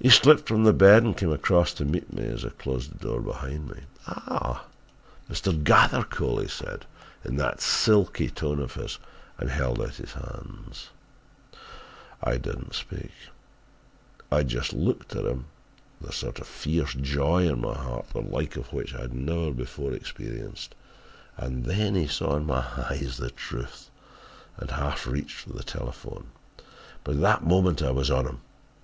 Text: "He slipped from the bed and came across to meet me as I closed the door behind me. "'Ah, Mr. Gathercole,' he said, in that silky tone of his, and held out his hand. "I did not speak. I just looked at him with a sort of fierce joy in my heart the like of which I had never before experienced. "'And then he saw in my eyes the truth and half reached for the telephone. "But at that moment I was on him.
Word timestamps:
"He 0.00 0.10
slipped 0.10 0.46
from 0.46 0.62
the 0.62 0.72
bed 0.72 1.02
and 1.02 1.16
came 1.16 1.32
across 1.32 1.74
to 1.74 1.84
meet 1.84 2.12
me 2.12 2.22
as 2.22 2.44
I 2.44 2.50
closed 2.50 2.92
the 2.92 2.98
door 3.04 3.20
behind 3.20 3.68
me. 3.68 3.80
"'Ah, 4.06 4.64
Mr. 5.28 5.50
Gathercole,' 5.64 6.42
he 6.42 6.46
said, 6.48 6.84
in 7.24 7.34
that 7.38 7.60
silky 7.60 8.30
tone 8.30 8.60
of 8.60 8.74
his, 8.74 9.00
and 9.38 9.50
held 9.50 9.82
out 9.82 9.96
his 9.96 10.12
hand. 10.12 10.78
"I 12.22 12.36
did 12.36 12.60
not 12.60 12.74
speak. 12.76 13.10
I 14.30 14.44
just 14.44 14.72
looked 14.72 15.16
at 15.16 15.24
him 15.26 15.46
with 16.00 16.10
a 16.10 16.12
sort 16.14 16.38
of 16.38 16.46
fierce 16.46 16.94
joy 16.94 17.48
in 17.48 17.60
my 17.60 17.74
heart 17.74 18.10
the 18.10 18.20
like 18.20 18.54
of 18.54 18.72
which 18.72 18.94
I 18.94 19.00
had 19.00 19.14
never 19.14 19.50
before 19.50 19.92
experienced. 19.92 20.76
"'And 21.36 21.64
then 21.64 21.96
he 21.96 22.06
saw 22.06 22.36
in 22.36 22.46
my 22.46 22.64
eyes 22.88 23.16
the 23.16 23.30
truth 23.32 23.90
and 24.58 24.70
half 24.70 25.08
reached 25.08 25.38
for 25.38 25.52
the 25.54 25.64
telephone. 25.64 26.28
"But 27.02 27.16
at 27.16 27.22
that 27.22 27.44
moment 27.44 27.82
I 27.82 27.90
was 27.90 28.12
on 28.12 28.26
him. 28.26 28.42